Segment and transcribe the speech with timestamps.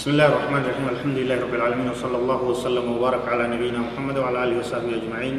[0.00, 4.16] بسم الله الرحمن الرحيم الحمد لله رب العالمين وصلى الله وسلم وبارك على نبينا محمد
[4.16, 5.36] وعلى اله وصحبه اجمعين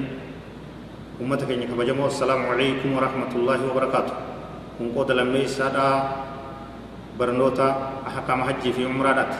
[1.17, 4.13] امتك انك بجمو السلام عليكم ورحمه الله وبركاته
[4.78, 5.89] ان قد لم يسدا
[7.18, 7.68] برنوتا
[8.05, 9.34] احكام حج في عمرات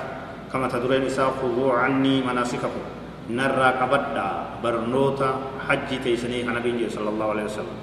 [0.49, 2.83] كما تدرين اسا خذوا عني مناسككم
[3.29, 4.28] نرى قبدا
[4.65, 5.29] برنوتا
[5.69, 7.78] حج تيسني النبي صلى الله عليه وسلم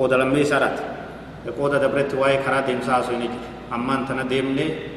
[0.00, 0.78] قد لم يسرت
[1.44, 3.34] قد دبرت واي كرات انسا سنيت
[3.68, 4.89] أمان تنا ديمني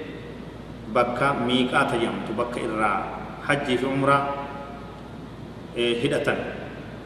[0.94, 3.00] bakka miiqaata jedhamtu bakka irraa
[3.48, 4.22] hajjii fi umraa
[5.76, 6.40] hidhatan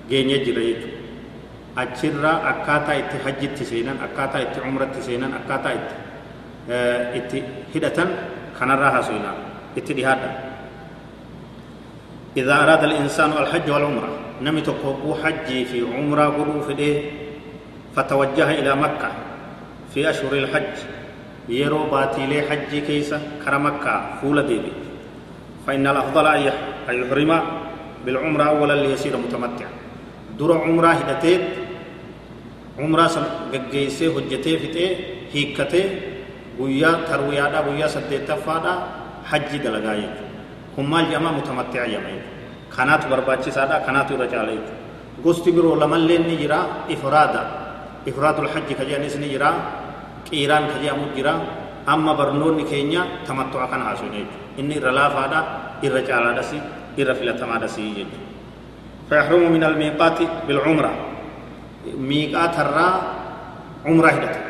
[0.09, 0.98] geenye jira jechuudha
[1.84, 5.95] achirraa akkaataa itti hajjitti seenan akkaataa itti umratti seenan akkaataa itti
[7.20, 8.09] itti hidhatan
[8.59, 9.31] kanarraa haasofna
[9.76, 10.31] itti dhihaadha
[12.38, 14.09] إذا أراد الإنسان الحج والعمرة
[14.45, 17.02] نمي تقوى حجي في عمرة قلو في
[17.95, 19.09] فتوجه إلى مكة
[19.94, 20.76] في أشهر الحج
[21.50, 24.72] يرو باتي لي حجي كيسة كرمكة فول ديبي
[25.68, 27.32] فإن الأفضل أن يحرم
[28.06, 29.72] بالعمرة أولا ليصير متمتعا
[30.40, 31.68] در عمرة هدتيت
[32.78, 34.90] umraa san gaggeessee hojjetee fixee
[35.34, 35.86] hiikkatee
[36.58, 38.75] guyyaa tarwiyaadhaa guyyaa saddeettaffaadhaa
[39.30, 40.30] hajji dalagaa jechuudha
[40.75, 46.20] kun maal jedhama mutamatti'a jedhama jechuudha kanaatu barbaachisaadha kanaatu irra caala jechuudha gosti biroo lamallee
[46.28, 46.59] ni jira
[46.95, 47.42] ifraada
[48.06, 48.50] ifraadul
[50.27, 51.33] hajji ka jedhanis ni jira qiiraan ka jedhamu jira
[51.87, 55.41] amma barnoonni keenya tamattu'a kana haasofne jechuudha inni irra laafaadha
[55.83, 56.51] irra caalaadhas
[56.97, 58.31] irra filatamaadhas jechuudha
[59.12, 60.92] فيحرم من الميقات بالعمره
[62.09, 62.92] miiqaatarraa
[63.91, 64.41] umraa hidhata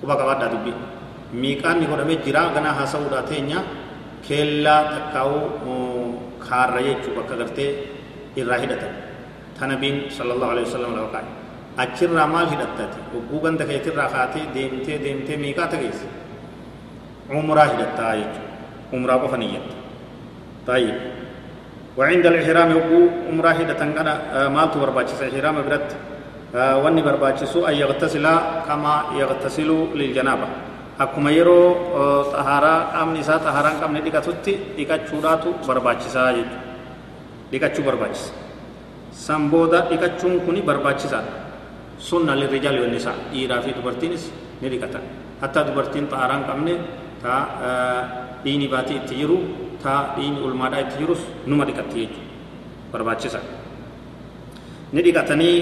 [0.00, 0.76] quba qabaadhaa dubbii
[1.42, 3.60] miiqaanni godhamee jira ganaa haasa'uudhaa teenya
[4.26, 7.70] keellaa takkaa'uu kaarra jechuu bakka gartee
[8.40, 8.92] irraa hidhatan
[9.58, 11.37] tanabiin sallallahu alaihi wasallam lafa kaa'e
[11.83, 16.07] achirraa maal hidhattati hogguu ganda keetirraa kaatee deemtee deemtee miiqaata geesse
[17.41, 18.47] umraa hidhattaa jechuudha
[18.99, 19.75] umraa qofa niyyatta
[20.69, 20.95] طيب
[21.97, 24.09] وعند الإحرام يقول عمره هدة كان
[24.55, 25.89] مالت برباچس إحرام برت
[26.83, 28.25] واني برباچسو أن يغتسل
[28.67, 29.69] كما يغتسل
[29.99, 30.47] للجنابة
[30.99, 36.59] akkuma yeroo xahaaraa qaamni isaa xahaaraan qabne dhiqatutti dhiqachuudhaatu barbaachisaa jechuudha
[37.51, 38.31] dhiqachuu barbaachisa
[39.25, 41.31] san booda dhiqachuun kuni barbaachisaadha
[43.77, 45.03] dubartiinis ni dhiqatan
[45.41, 46.73] hatta dubartiin xahaaraan qabne
[47.23, 47.33] ta
[48.43, 49.37] dhiini baatii itti jiru
[49.83, 52.27] taa dhiini ulmaadhaa itti jirus numa dhiqatti jechuudha
[52.91, 53.39] barbaachisa
[54.93, 55.55] ni dhiqatanii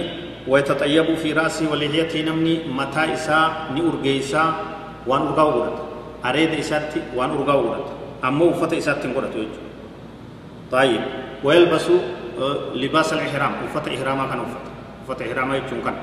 [0.47, 4.49] waytaxayyabuu fi raasii walihyatii namni mataa isaa ni urgeeysaa
[5.09, 5.83] waan urgaa'u godhata
[6.29, 7.91] areeda isaatti waan urgaa'u godhata
[8.29, 9.65] ammoo uffata isaatti hin godhatu jechuudha
[10.71, 11.01] طيب
[11.43, 11.87] ويلبس
[12.75, 14.65] لباس الإحرام وفت إحراما كان وفت
[15.07, 15.95] وفت إحراما يجون كان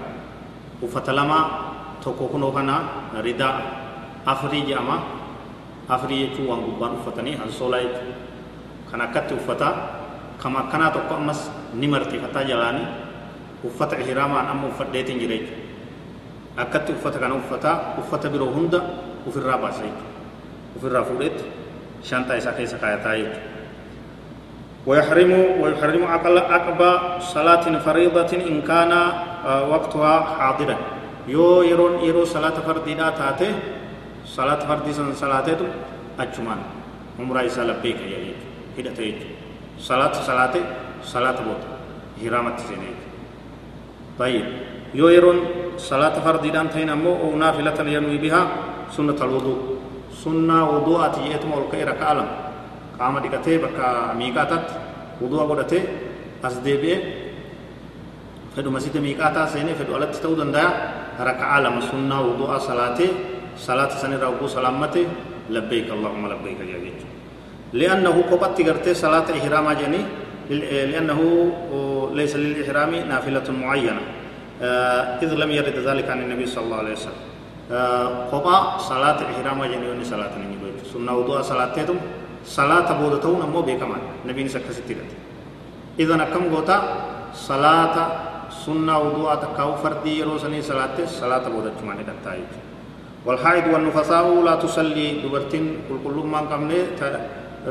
[0.84, 1.40] وفت لما
[2.04, 2.70] تكوكنو كان
[3.26, 3.54] رداء
[4.28, 4.96] أفري جاما
[5.88, 8.16] afurii jechuun waan gubbaan uffatanii hansoolaa jechuudha
[8.90, 9.68] kan akkatti uffata
[10.42, 12.86] kama akkanaa tokko ammas ni martifataa jalaanii
[13.68, 18.80] uffata ihraamaan amma uffadheetiin jira jechuudha akkatti uffata kana uffataa uffata biroo hunda
[19.28, 20.08] ofirraa baasa jechuudha
[20.76, 21.44] ofirraa fuudheetti
[22.08, 23.53] shantaa isaa keessa kaayataa jechuudha
[24.86, 26.80] ويحرم ويحرم عقل عقب
[27.20, 28.92] صلاة فريضة إن كان
[29.72, 30.76] وقتها حاضرا.
[31.28, 33.52] يو يرون يرو صلاة فرديدا تاته
[34.28, 35.56] صلاة فردي سن صلاته
[36.20, 36.60] أجمان.
[37.20, 38.44] عمرة إسا لبيك يا يجو
[38.78, 39.26] هدت يجو
[39.78, 40.54] صلاة صلاة
[41.04, 41.62] صلاة بوت
[42.22, 42.90] هرامت سنة
[44.18, 44.44] طيب
[44.94, 45.38] يو يرون
[45.78, 48.42] صلاة فردي دان تين أمو أو نافلة ينوي بها
[48.96, 49.60] سنة الوضوء.
[50.24, 52.02] سنة وضوء أتيت مولك إرك
[52.94, 54.66] ألم قام دكتي بكا ميقاتت
[55.20, 55.80] وضوء قدتي
[56.44, 56.98] أسديبه
[58.56, 60.64] فدو مسجد ميقاتا سيني فدو ألت تودن دا
[61.20, 63.08] ركع لما سنة وضوء صلاته
[63.58, 65.06] صلاة سنة ربو سلامته
[65.50, 67.00] لبيك اللهم لبيك يا جيج
[67.72, 70.00] لأنه قبط قرتي صلاة إحرام جني
[70.90, 71.18] لأنه
[72.14, 74.02] ليس للإحرام نافلة معينة
[75.22, 77.22] إذ لم يرد ذلك عن النبي صلى الله عليه وسلم
[78.32, 80.62] قبا صلاة إحرام جني صلاة نجيب
[80.94, 81.74] سنة وضوء صلاة
[82.44, 85.10] تم صلاة بودتون أمو بكمان نبي نسكت ستيرت
[85.98, 86.78] إذا نكم قوتا
[87.34, 87.96] صلاة
[88.52, 92.50] سنة وضوء تكاو فردي يروسني صلاة صلاة بودتون دتايج
[93.26, 97.00] والحائض والنفساء لا تصلي دبرتين كل كل ما قمنا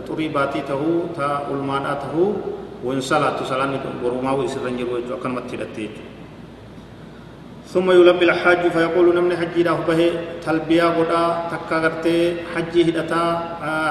[0.08, 2.26] تري باتي تهو تا علمان تهو.
[2.84, 5.90] وإن صلاة صلاة ورما ويسرن جرو أكن متدتي
[7.74, 10.02] ثم يلبي الحاج فيقول نمن حجي له به
[10.46, 12.18] تلبيا غدا تكا غرتي
[12.54, 13.24] حجي هدتا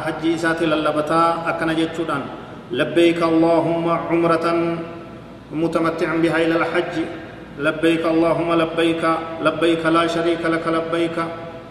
[0.05, 2.23] حجي ساتي للبتا أكن جتشودان
[2.71, 4.47] لبيك اللهم عمرة
[5.53, 6.95] متمتعا بها إلى الحج.
[7.59, 9.05] لبيك اللهم لبيك
[9.43, 11.17] لبيك لا شريك لك لبيك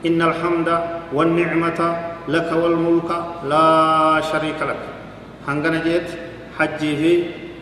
[0.05, 0.69] إن الحمد
[1.13, 1.79] والنعمة
[2.27, 3.11] لك والملك
[3.51, 3.67] لا
[4.31, 4.81] شريك لك.
[5.47, 6.09] هنغنا جيت
[6.59, 7.11] حجي في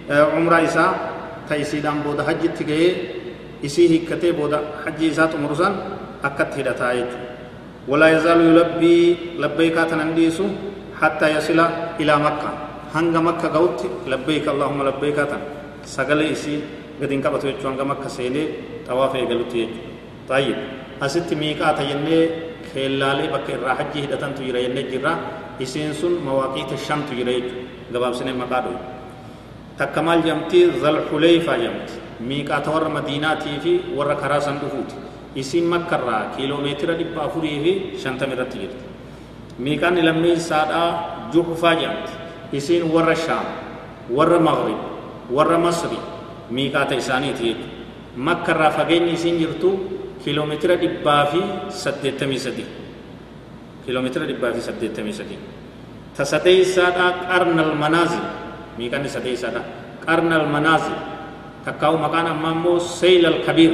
[0.09, 0.85] عمره إسا
[1.49, 1.97] تيسيدان
[3.61, 5.73] بودا حج تجي إسي هكتي بودا حجي إسا تمرسان
[6.23, 7.05] أكت هدتا
[7.87, 10.45] ولا يزال يلبي لبيك تننديسو
[11.01, 11.59] حتى يصل
[11.99, 12.51] إلى مكة.
[12.95, 15.41] هنغ مكة قوت لبيك اللهم لبيك تن.
[15.85, 16.59] سقل إسي
[17.01, 18.43] قد انقبت يجو هنغ مكة سيني
[18.87, 19.79] طواف يقلت يجو.
[20.29, 20.57] طيب.
[21.01, 22.19] أست ميقات يني
[22.75, 25.13] خلالي بك الرا حجي هدتن تجرى يني جرى
[25.61, 27.51] إسين سن مواقيت الشام تجرى يجو.
[27.93, 28.75] قباب سنة مقادو.
[29.79, 31.89] تكمال جمتي ذل حليفة جمت.
[32.19, 34.89] ميقات مدينة تيفي ور خرا سندفوت
[35.39, 37.73] اسم مكة كيلومتر دي بافوري في
[38.03, 38.69] شنطة مرتير
[39.59, 40.83] ميقان لمي سادا
[41.33, 42.07] جوفا جانت
[42.55, 43.45] اسم ور شام
[44.11, 44.79] ور مغرب
[45.31, 45.99] ور مصري
[46.51, 47.65] ميقات إساني تيفي
[48.17, 49.71] مكة را فغين اسم جرتو
[50.25, 52.65] كيلومتر دي بافي سدتمي سدي
[53.85, 55.37] كيلومتر دي بافي سدتمي سدي
[56.17, 58.23] تسدي سادا قرن المنازل
[58.79, 59.61] ميقان سدي سادا
[60.07, 60.97] قرن المنازل
[61.65, 63.73] maqaan ammaa immoo seylal kabiir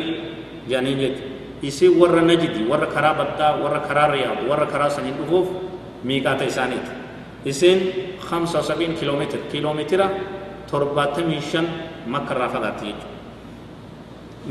[0.69, 1.23] jedhanii jechu
[1.61, 5.47] isii warra najidi warra karaa baddaa warra karaa riyaad warra karaa saniin dhufuuf
[6.03, 6.91] miiqaata isaaniiti
[7.45, 7.79] isiin
[8.29, 10.07] hamsa sabiin kiiloomeetira kiiloomeetira
[10.71, 11.65] torbaatamii shan
[12.13, 13.13] makka irraa fagaatti jechuudha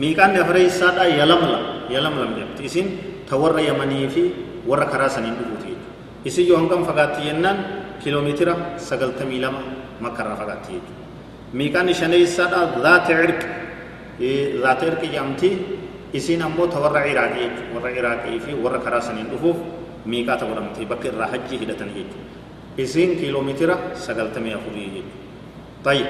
[0.00, 1.64] miiqaanni afreessaadha yalamlam
[1.94, 2.86] yalamlam jedhamti isin
[3.28, 4.22] ta warra yamanii fi
[4.66, 7.58] warra karaa saniin dhufuuti jechuudha isin yoo hangam fagaatti jennaan
[8.02, 8.54] kiiloomeetira
[8.88, 9.60] sagaltamii lama
[10.00, 10.36] makkarraa
[11.58, 13.46] miiqaanni shaneessaadha zaata cirqi
[14.62, 15.50] zaata cirqi jedhamti
[16.18, 19.56] isin ammoo ta warra iraaqii jechuudha warra iraaqii fi warra karaa saniin dhufuuf
[20.06, 25.22] miiqaata godhamti bakka irraa hajjii hidhatan jechuudha isin kiiloomeetira sagaltamii afurii jechuudha
[25.84, 26.06] طيب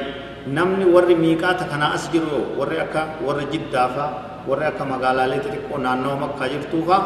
[0.55, 4.05] namni warri miiqaata kanaa as jiru yoo warri akka warri jiddaafa
[4.49, 6.97] warri akka magaalaalee xixiqqoo naannoo makkaa jirtuufa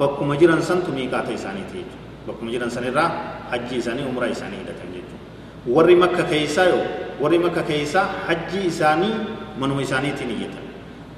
[0.00, 3.08] bakkuma jiran santu miiqaata isaaniiti jechuudha bakkuma jiran sanirraa
[3.50, 6.84] hajji isaanii umraa isaanii hidhatan jechuudha warri makka keeysaa yoo
[7.22, 9.14] warri makka keeysaa hajji isaanii
[9.60, 10.64] manuma isaaniitiin iyyatan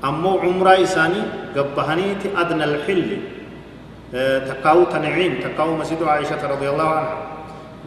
[0.08, 1.24] ammoo umraa isaanii
[1.56, 3.18] gabbahaniiti adna alxilli
[4.48, 7.16] takkaawu taniciim takkaawu masjidu aishata radiallahu anha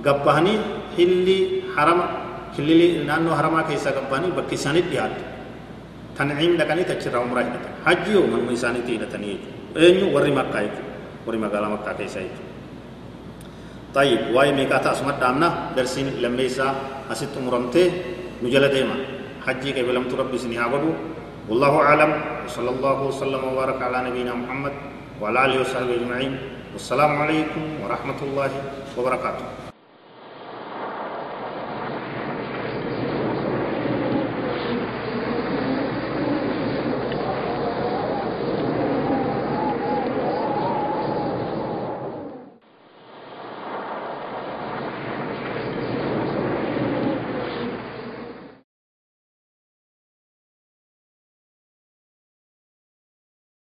[0.08, 0.58] gabbahanii
[0.98, 1.38] hilli
[1.76, 2.06] harama
[2.56, 5.22] kilili naannoo haramaa keessaa qabbaanii bakki isaanitti dhiyaatu
[6.18, 10.94] tanciim dhaqanii achirraa umraa hidhatan hajji yoo manuma isaaniitti hidhatanii jechuudha eenyu warri makkaa jechuudha
[11.26, 12.49] warri magaalaa makkaa keessaa jechuudha
[13.96, 16.68] طيب واي ميقاتا اسمت دامنا درسين لميسا
[17.12, 17.92] اسيت مرمته
[18.44, 18.96] نجل ديما
[19.48, 20.92] حجي كي بلمت ربي سني عبدو
[21.50, 22.12] والله اعلم
[22.46, 24.74] وصلى الله وسلم وبارك على نبينا محمد
[25.22, 26.34] وعلى اله وصحبه اجمعين
[26.74, 28.52] والسلام عليكم ورحمه الله
[28.98, 29.69] وبركاته